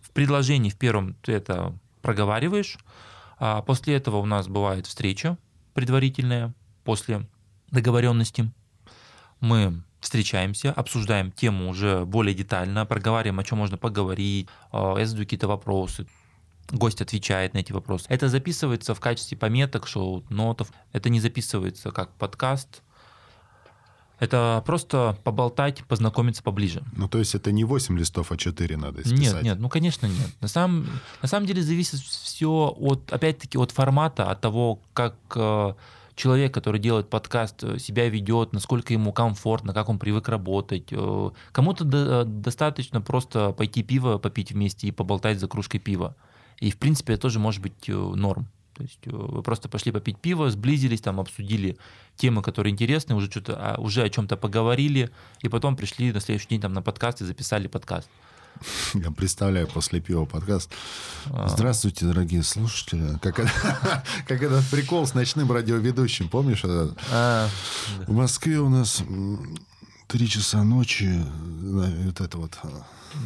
[0.00, 2.78] в предложении в первом ты это проговариваешь,
[3.38, 5.38] а после этого у нас бывает встреча
[5.74, 6.52] предварительная,
[6.84, 7.26] после
[7.70, 8.52] договоренности.
[9.40, 15.24] Мы встречаемся, обсуждаем тему уже более детально, проговариваем, о чем можно поговорить, а, я задаю
[15.24, 16.06] какие-то вопросы,
[16.70, 18.06] гость отвечает на эти вопросы.
[18.08, 20.72] Это записывается в качестве пометок, шоу, нотов.
[20.92, 22.82] Это не записывается как подкаст.
[24.20, 26.82] Это просто поболтать, познакомиться поближе.
[26.96, 29.42] Ну, то есть это не 8 листов, а 4 надо Нет, исписать.
[29.42, 30.30] нет, ну конечно нет.
[30.40, 30.88] На самом,
[31.20, 35.74] на самом деле зависит все от, опять-таки, от формата, от того, как э,
[36.14, 40.86] человек, который делает подкаст, э, себя ведет, насколько ему комфортно, как он привык работать.
[40.92, 46.14] Э, Кому-то до- достаточно просто пойти пиво попить вместе и поболтать за кружкой пива.
[46.60, 48.46] И, в принципе, это тоже может быть э, норм.
[48.74, 51.76] То есть э, вы просто пошли попить пиво, сблизились, там обсудили
[52.16, 55.10] темы, которые интересны, уже, что-то, а, уже о чем-то поговорили,
[55.42, 58.08] и потом пришли на следующий день там, на подкаст и записали подкаст.
[58.94, 60.70] Я представляю после пива подкаст.
[61.26, 61.48] А.
[61.48, 63.18] Здравствуйте, дорогие слушатели.
[63.20, 63.36] Как,
[64.26, 66.64] как этот прикол с ночным радиоведущим, помнишь?
[66.64, 66.98] этот?
[67.12, 67.48] А,
[68.06, 69.02] В Москве у нас
[70.08, 71.04] три часа ночи.
[71.04, 72.58] э, Вот это вот.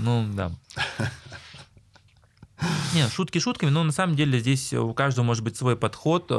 [0.01, 0.53] Ну, да.
[2.95, 6.31] Не, шутки шутками, но на самом деле здесь у каждого может быть свой подход.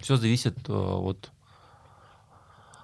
[0.00, 1.30] Все зависит э, от,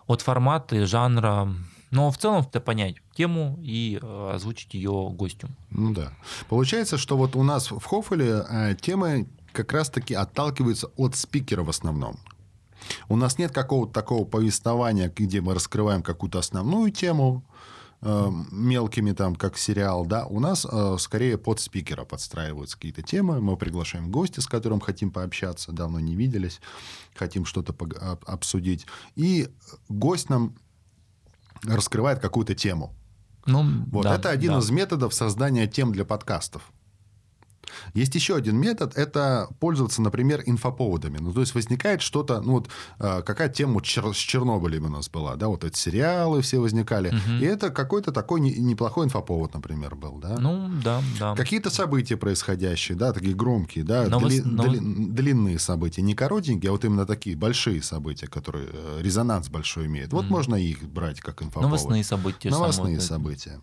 [0.06, 1.48] от формата жанра.
[1.90, 5.48] Но в целом это понять тему и э, озвучить ее гостю.
[5.70, 6.12] Ну да.
[6.48, 11.70] Получается, что вот у нас в Хофеле э, темы как раз-таки отталкиваются от спикера в
[11.70, 12.18] основном.
[13.09, 17.44] У нас нет какого-то такого повествования, где мы раскрываем какую-то основную тему
[18.02, 20.26] э, мелкими, там, как сериал, да.
[20.26, 23.40] У нас э, скорее под спикера подстраиваются какие-то темы.
[23.40, 26.61] Мы приглашаем гостя, с которым хотим пообщаться, давно не виделись,
[27.14, 28.87] хотим что-то об- обсудить.
[29.14, 29.48] И
[29.88, 30.54] гость нам
[31.64, 32.94] раскрывает какую-то тему.
[33.46, 34.59] Ну, Вот да, это один да.
[34.59, 36.72] из методов создания тем для подкастов.
[37.94, 41.18] Есть еще один метод, это пользоваться, например, инфоповодами.
[41.18, 45.09] Ну, то есть возникает что-то, ну вот э, какая тема Чер- с Чернобылем у нас
[45.09, 47.38] была, да, вот эти сериалы все возникали, Мгм.
[47.40, 50.37] и это какой-то такой не- неплохой инфоповод, например, был, да.
[50.38, 51.35] Ну, да, да.
[51.35, 56.70] Какие-то события происходящие, да, такие громкие, да, Новос- дли- новос- дли- длинные события, не коротенькие,
[56.70, 60.12] а вот именно такие большие события, которые э, резонанс большой имеют.
[60.12, 60.33] Вот Мгм.
[60.33, 61.62] можно их брать как инфоповод.
[61.70, 62.50] Новостные события.
[62.50, 63.61] Новостные события.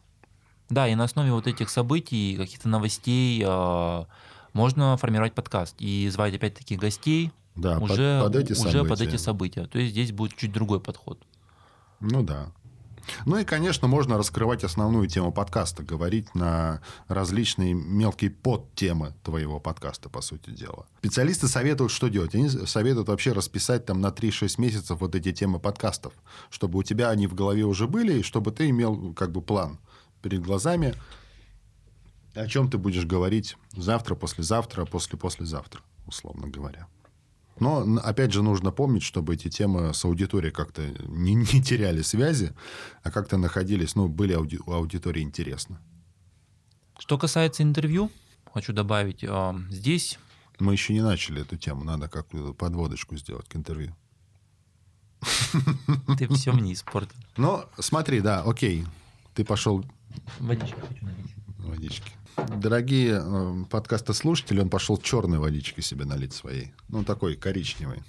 [0.74, 4.06] Да, и на основе вот этих событий, каких-то новостей э,
[4.54, 8.90] можно формировать подкаст и звать опять-таки гостей Да, под- уже, под, эти уже события.
[8.90, 9.66] под эти события.
[9.68, 11.22] То есть здесь будет чуть другой подход.
[12.00, 12.52] Ну да.
[13.26, 20.10] Ну и, конечно, можно раскрывать основную тему подкаста, говорить на различные мелкие подтемы твоего подкаста,
[20.10, 20.88] по сути дела.
[21.00, 22.34] Специалисты советуют, что делать?
[22.34, 26.14] Они советуют вообще расписать там на 3-6 месяцев вот эти темы подкастов,
[26.50, 29.80] чтобы у тебя они в голове уже были, и чтобы ты имел как бы план
[30.24, 30.96] перед глазами,
[32.34, 36.88] о чем ты будешь говорить завтра, послезавтра, после-послезавтра, условно говоря.
[37.60, 42.54] Но, опять же, нужно помнить, чтобы эти темы с аудиторией как-то не, не теряли связи,
[43.04, 45.80] а как-то находились, ну, были ауди- у аудитории интересно.
[46.98, 48.10] Что касается интервью,
[48.52, 50.18] хочу добавить, э, здесь
[50.60, 53.96] Мы еще не начали эту тему, надо какую-то подводочку сделать к интервью.
[56.18, 57.18] ты все мне испортил.
[57.38, 58.86] Но смотри, да, окей,
[59.34, 59.86] ты пошел
[60.39, 61.36] Водички хочу налить.
[61.58, 62.12] водички.
[62.58, 66.74] Дорогие э, подкастослушатели, он пошел черной водичкой себе налить своей.
[66.89, 68.00] Ну, такой коричневой.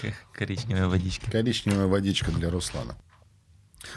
[0.00, 1.30] К- Коричневая водичка.
[1.30, 2.96] Коричневая водичка для Руслана.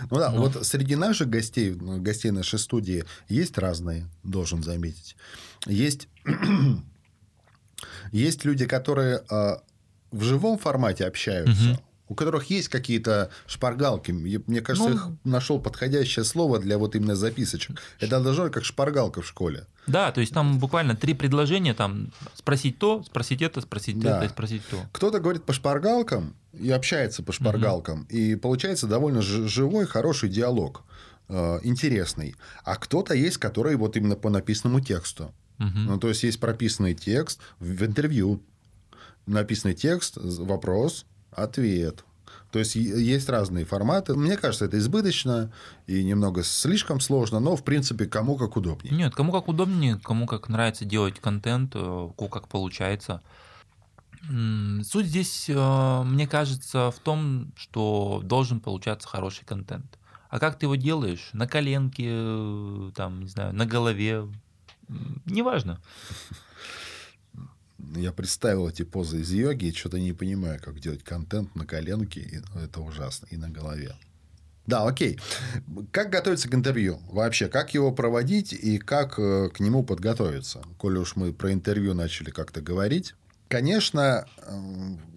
[0.09, 0.41] Ну да, Ну.
[0.41, 5.15] вот среди наших гостей, ну, гостей нашей студии, есть разные, должен заметить.
[5.67, 6.07] Есть,
[8.11, 9.61] есть люди, которые а,
[10.11, 11.79] в живом формате общаются, Мгм.
[12.07, 14.11] У которых есть какие-то шпаргалки.
[14.11, 14.95] Мне кажется, Ну.
[14.95, 17.81] их нашел подходящее слово для вот именно записочек.
[17.99, 19.65] Это должно быть как шпаргалка в школе.
[19.87, 24.17] Да, то есть там буквально три предложения, там спросить то, спросить это, спросить Да.
[24.17, 24.77] это, и спросить то.
[24.91, 30.83] Кто-то говорит по шпаргалкам и общается по шпаргалкам, и получается довольно живой, хороший диалог,
[31.27, 32.35] э, интересный.
[32.63, 35.33] А кто-то есть, который вот именно по написанному тексту.
[35.57, 35.85] Мгм.
[35.85, 38.41] Ну, то есть есть прописанный текст в интервью.
[39.27, 42.03] написанный текст, вопрос, ответ.
[42.51, 44.15] То есть есть разные форматы.
[44.15, 45.51] Мне кажется, это избыточно
[45.87, 48.95] и немного слишком сложно, но в принципе кому как удобнее.
[48.95, 53.21] Нет, кому как удобнее, кому как нравится делать контент, э, кому как получается.
[54.21, 59.99] Суть здесь, э, мне кажется, в том, что должен получаться хороший контент.
[60.29, 61.31] А как ты его делаешь?
[61.33, 64.27] На коленке, э, там, не знаю, на голове,
[65.25, 65.81] неважно.
[67.95, 72.21] Я представил эти позы из йоги и что-то не понимаю, как делать контент на коленке.
[72.21, 73.27] И это ужасно.
[73.31, 73.95] И на голове.
[74.65, 75.19] Да, окей.
[75.91, 76.99] Как готовиться к интервью?
[77.09, 80.63] Вообще, как его проводить и как э, к нему подготовиться?
[80.77, 83.13] Коли уж мы про интервью начали как-то говорить.
[83.47, 84.59] Конечно, э,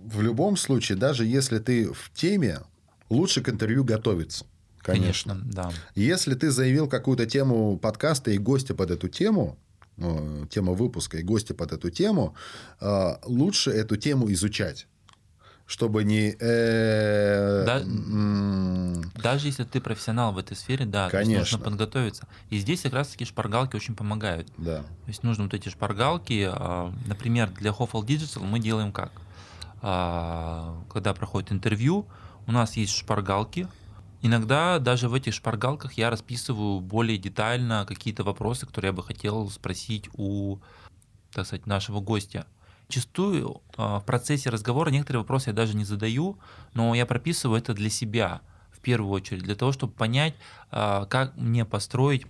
[0.05, 2.61] в любом случае, даже если ты в теме,
[3.09, 4.45] лучше к интервью готовиться.
[4.79, 5.35] Конечно.
[5.35, 5.73] Конечно, да.
[5.95, 9.59] Если ты заявил какую-то тему подкаста и гостя под эту тему,
[9.99, 12.35] ну, тема выпуска и гости под эту тему,
[12.81, 14.87] э, лучше эту тему изучать
[15.69, 16.35] чтобы не...
[16.41, 17.83] Э, да,
[19.23, 21.41] даже если ты профессионал в этой сфере, да, Конечно.
[21.41, 22.27] нужно подготовиться.
[22.49, 24.49] И здесь как раз-таки шпаргалки очень помогают.
[24.57, 24.79] Да.
[24.79, 29.13] То есть нужно вот эти шпаргалки, а, например, для Hoffel Digital мы делаем как?
[29.83, 32.07] А, когда проходит интервью,
[32.47, 33.69] у нас есть шпаргалки,
[34.21, 39.49] Иногда даже в этих шпаргалках я расписываю более детально какие-то вопросы, которые я бы хотел
[39.49, 40.59] спросить у,
[41.33, 42.47] так сказать, нашего гостя.
[42.89, 46.39] Зачастую а, в процессе разговора некоторые вопросы я даже не задаю,
[46.75, 48.41] но я прописываю это для себя
[48.73, 50.35] в первую очередь, для того, чтобы понять,
[50.71, 52.27] а, как мне построить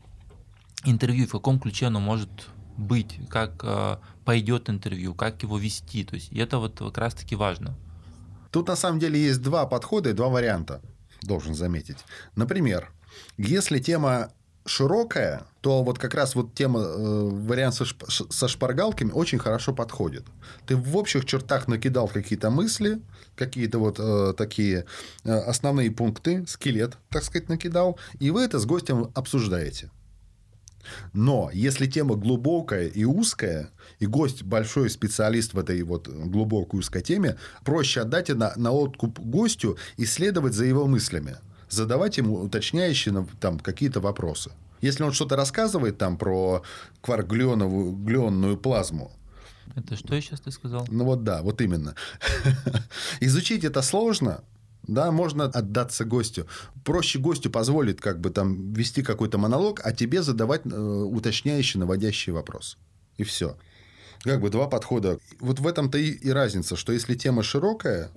[0.84, 6.04] интервью, в каком ключе оно может быть, как а, пойдет интервью, как его вести.
[6.04, 7.76] То есть это вот как раз-таки важно.
[8.50, 10.82] Тут на самом деле есть два подхода и два варианта,
[11.22, 11.98] должен заметить.
[12.34, 12.90] Например,
[13.36, 14.32] если тема
[14.68, 19.74] широкая, то вот как раз вот тема, э, вариант со, шп, со шпаргалками очень хорошо
[19.74, 20.24] подходит.
[20.66, 23.00] Ты в общих чертах накидал какие-то мысли,
[23.34, 24.84] какие-то вот э, такие
[25.24, 29.90] э, основные пункты, скелет, так сказать, накидал, и вы это с гостем обсуждаете.
[31.12, 37.02] Но если тема глубокая и узкая, и гость большой специалист в этой вот глубокой узкой
[37.02, 41.36] теме, проще отдать на, на откуп гостю и следовать за его мыслями
[41.68, 44.50] задавать ему уточняющие там какие-то вопросы.
[44.80, 46.62] Если он что-то рассказывает там про
[47.02, 49.12] кварглионовую глионную плазму,
[49.74, 50.86] это что я сейчас ты сказал?
[50.90, 51.94] Ну вот да, вот именно.
[53.20, 54.42] Изучить это сложно,
[54.88, 56.48] да, можно отдаться гостю.
[56.84, 62.32] Проще гостю позволит как бы там вести какой-то монолог, а тебе задавать э, уточняющий, наводящий
[62.32, 62.78] вопрос.
[63.18, 63.56] И все.
[64.22, 65.18] Как бы два подхода.
[65.40, 68.10] Вот в этом-то и, и разница, что если тема широкая,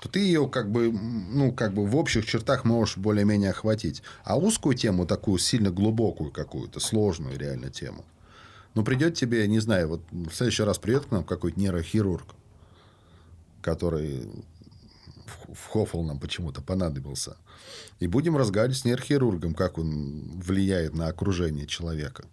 [0.00, 4.02] то ты ее как бы, ну, как бы в общих чертах можешь более-менее охватить.
[4.24, 8.04] А узкую тему, такую сильно глубокую какую-то, сложную реально тему,
[8.74, 12.26] ну, придет тебе, не знаю, вот в следующий раз придет к нам какой-то нейрохирург,
[13.62, 14.28] который
[15.26, 17.36] в Хоффл нам почему-то понадобился.
[18.00, 22.24] И будем разговаривать с нейрохирургом, как он влияет на окружение человека.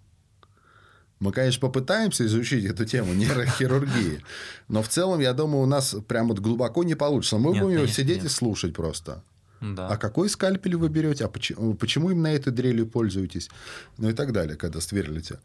[1.20, 4.22] Мы, конечно, попытаемся изучить эту тему нейрохирургии,
[4.68, 7.38] но в целом, я думаю, у нас прям вот глубоко не получится.
[7.38, 8.26] Мы нет, будем конечно, сидеть нет.
[8.26, 9.24] и слушать просто.
[9.62, 9.88] Да.
[9.88, 11.24] А какой скальпель вы берете?
[11.24, 13.50] А почему, почему именно этой дрелью пользуетесь?
[13.98, 15.40] Ну и так далее, когда сверлите.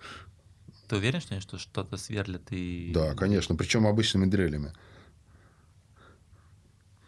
[0.88, 2.90] Ты уверен, что что-то сверлит и...
[2.92, 3.54] Да, конечно.
[3.54, 4.72] Причем обычными дрелями.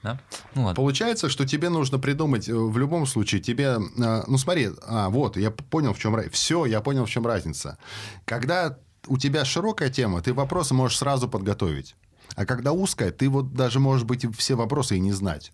[0.02, 0.18] Да?
[0.54, 0.74] Ну, ладно.
[0.76, 5.36] Получается, что тебе нужно придумать э, в любом случае тебе, э, ну смотри, а вот
[5.36, 6.34] я понял в чем разница.
[6.34, 7.76] Все, я понял в чем разница.
[8.24, 11.96] Когда у тебя широкая тема, ты вопросы можешь сразу подготовить,
[12.34, 15.52] а когда узкая, ты вот даже можешь быть все вопросы и не знать.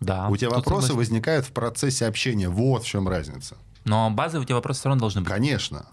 [0.00, 0.28] Да.
[0.28, 0.96] У тебя вопросы согласен.
[0.96, 2.48] возникают в процессе общения.
[2.48, 3.56] Вот в чем разница.
[3.84, 5.30] Но базовые у тебя вопросы все равно должны быть.
[5.30, 5.86] Конечно.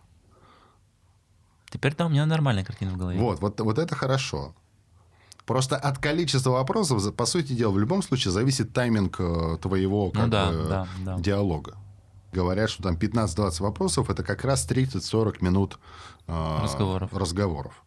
[1.69, 3.19] Теперь да, у меня нормальная картина в голове.
[3.19, 4.53] Вот, вот, вот это хорошо.
[5.45, 10.25] Просто от количества вопросов, по сути дела, в любом случае зависит тайминг э, твоего как
[10.25, 11.19] ну, да, бы, да, да.
[11.19, 11.75] диалога.
[12.31, 15.79] Говорят, что там 15-20 вопросов это как раз 30-40 минут
[16.27, 17.13] э, разговоров.
[17.13, 17.83] разговоров.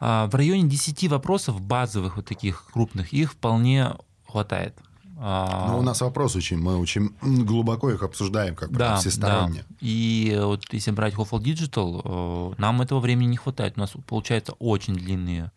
[0.00, 3.94] А, в районе 10 вопросов базовых, вот таких крупных, их вполне
[4.26, 4.76] хватает.
[5.18, 9.64] А, Но у нас вопрос очень, мы очень глубоко их обсуждаем, как бы да, всесторонне.
[9.68, 9.76] Да.
[9.80, 13.74] И вот если брать Hoffel Digital, э, нам этого времени не хватает.
[13.76, 15.52] У нас получается очень длинные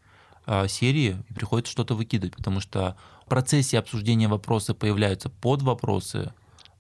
[0.68, 2.96] серии и приходится что-то выкидывать, потому что
[3.26, 6.34] в процессе обсуждения вопроса появляются подвопросы,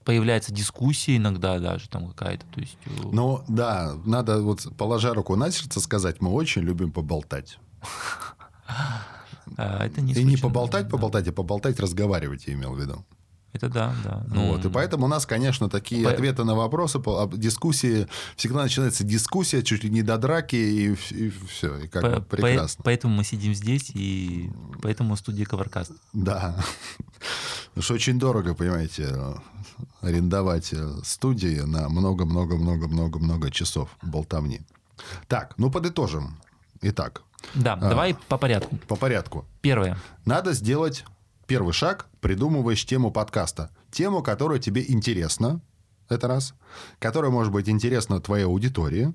[0.03, 2.45] появляется дискуссия иногда даже там какая-то.
[2.47, 2.77] То есть...
[2.85, 7.59] Э, ну да, надо вот положа руку на сердце сказать, мы очень любим поболтать.
[9.57, 13.03] А, это не И не поболтать, поболтать, а поболтать, разговаривать, я имел в виду.
[13.51, 14.23] Это да, да.
[14.27, 16.11] Ну, вот, и поэтому у нас, конечно, такие по...
[16.11, 16.99] ответы на вопросы,
[17.33, 22.21] дискуссии, всегда начинается дискуссия, чуть ли не до драки, и, и все, и как по,
[22.21, 22.77] прекрасно.
[22.77, 25.93] По, поэтому мы сидим здесь, и поэтому студия Covercast.
[26.13, 26.55] Да.
[27.69, 29.15] Потому что очень дорого, понимаете,
[30.01, 34.61] арендовать э, студии на много-много-много-много-много часов болтовни.
[35.27, 36.39] Так, ну подытожим.
[36.81, 37.23] Итак.
[37.55, 38.77] Да, а, давай по порядку.
[38.87, 39.45] По порядку.
[39.61, 39.97] Первое.
[40.25, 41.05] Надо сделать
[41.49, 43.71] первый шаг, придумываешь тему подкаста.
[43.91, 45.61] Тему, которая тебе интересна,
[46.07, 46.53] это раз.
[46.99, 49.13] Которая может быть интересна твоей аудитории,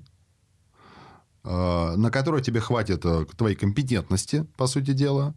[1.45, 5.33] э, на которую тебе хватит э, твоей компетентности, по сути дела,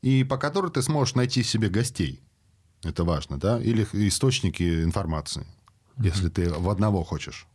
[0.00, 2.22] и по которой ты сможешь найти себе гостей.
[2.82, 3.60] Это важно, да?
[3.60, 6.04] Или источники информации, mm-hmm.
[6.04, 7.46] если ты в одного хочешь.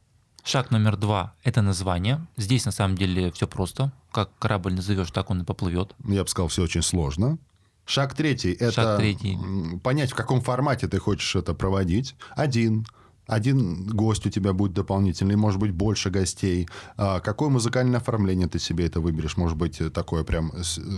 [0.43, 2.25] Шаг номер два– это название.
[2.37, 3.91] Здесь на самом деле все просто.
[4.11, 5.95] Как корабль назовешь, так он и поплывет.
[6.07, 7.39] Я бы сказал, все очень сложно.
[7.87, 9.39] Шаг третий– это Шаг третий.
[9.81, 12.15] понять, в каком формате ты хочешь это проводить.
[12.35, 12.85] Один,
[13.25, 16.67] один гость у тебя будет дополнительный, может быть, больше гостей.
[16.97, 19.37] А какое музыкальное оформление ты себе это выберешь?
[19.37, 20.51] Может быть, такое прям,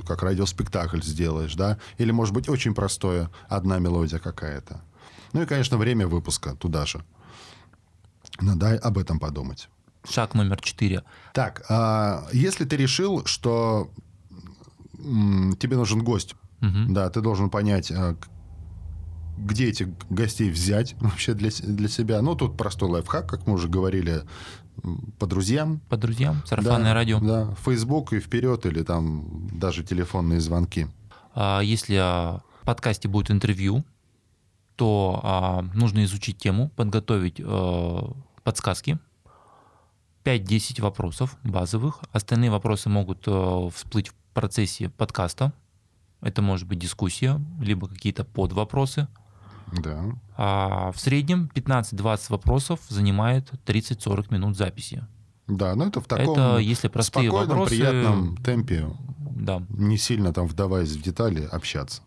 [0.08, 1.78] как радиоспектакль сделаешь, да?
[2.00, 4.82] Или, может быть, очень простое, одна мелодия какая-то.
[5.34, 7.06] Ну и, конечно, время выпуска туда же.
[8.42, 9.70] Надо об этом подумать.
[10.10, 11.04] Шаг номер четыре.
[11.36, 13.92] Так, а если ты решил, что
[14.98, 16.94] тебе нужен гость, угу.
[16.94, 18.16] да, ты должен понять, а,
[19.38, 22.22] где этих гостей взять вообще для, для себя.
[22.22, 24.24] Ну, тут простой лайфхак, как мы уже говорили,
[25.18, 25.82] по друзьям.
[25.90, 27.20] По друзьям, сарафанное да, радио.
[27.20, 30.88] Да, Facebook и вперед, или там даже телефонные звонки.
[31.34, 33.84] А если в подкасте будет интервью,
[34.76, 38.98] то а, нужно изучить тему, подготовить а, подсказки,
[40.24, 42.00] 5-10 вопросов базовых.
[42.12, 45.54] Остальные вопросы могут э, всплыть в процессе подкаста.
[46.22, 49.08] Это может быть дискуссия, либо какие-то подвопросы.
[49.72, 50.04] Да.
[50.36, 55.06] А в среднем 15-20 вопросов занимает 30-40 минут записи.
[55.48, 58.88] Да, но это в таком это, если простые спокойном, вопросы, приятном темпе,
[59.36, 59.64] да.
[59.70, 62.04] не сильно там вдаваясь в детали, общаться.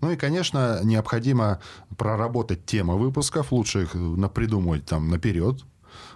[0.00, 1.60] Ну и, конечно, необходимо
[1.96, 5.64] проработать темы выпусков, лучше их напридумывать там наперед,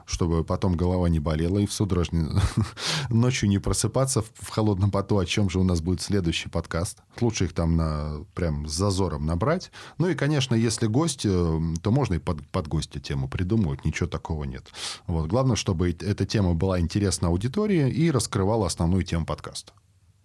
[0.07, 2.41] чтобы потом голова не болела и в судорожной
[3.11, 7.03] ночью не просыпаться в холодном поту, о чем же у нас будет следующий подкаст.
[7.21, 9.71] Лучше их там на, прям с зазором набрать.
[9.99, 14.09] Ну и, конечно, если гость, э, то можно и под, под гостя тему придумывать, ничего
[14.09, 14.69] такого нет.
[15.07, 15.27] Вот.
[15.27, 19.73] Главное, чтобы эта тема была интересна аудитории и раскрывала основную тему подкаста.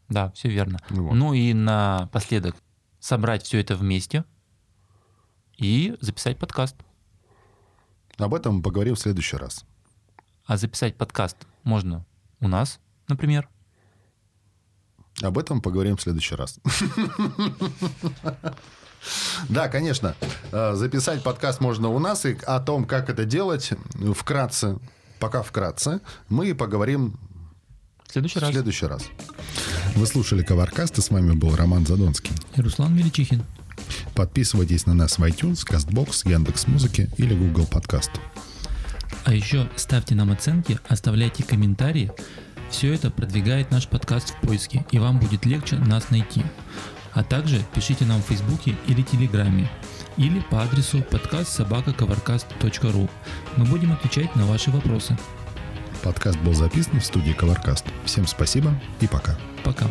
[0.10, 0.80] Да, все верно.
[0.90, 1.16] Вот.
[1.16, 2.56] Ну и напоследок
[3.00, 4.26] собрать все это вместе
[5.58, 6.76] и записать подкаст.
[8.18, 9.66] Об этом поговорим в следующий раз.
[10.52, 12.06] А записать подкаст можно
[12.42, 13.48] у нас, например.
[15.22, 16.60] Об этом поговорим в следующий раз.
[19.48, 20.14] Да, конечно.
[20.52, 22.26] Э, записать подкаст можно у нас.
[22.26, 23.72] И о том, как это делать,
[24.14, 24.78] вкратце,
[25.20, 27.18] пока вкратце, мы поговорим
[28.06, 28.50] в следующий раз.
[28.50, 29.04] В следующий раз.
[29.96, 32.34] Вы слушали Коваркаст, и с вами был Роман Задонский.
[32.58, 33.46] И Руслан Меличихин.
[34.16, 38.12] Подписывайтесь на нас в iTunes, CastBox, Яндекс.Музыки или Google Подкаст.
[39.24, 42.12] А еще ставьте нам оценки, оставляйте комментарии.
[42.70, 46.44] Все это продвигает наш подкаст в поиске, и вам будет легче нас найти.
[47.14, 49.70] А также пишите нам в Фейсбуке или Телеграме,
[50.18, 53.10] или по адресу подкаст собакаковаркаст.ру.
[53.58, 55.18] Мы будем отвечать на ваши вопросы.
[56.04, 57.86] Подкаст был записан в студии Коваркаст.
[58.06, 59.38] Всем спасибо и пока.
[59.64, 59.88] Пока.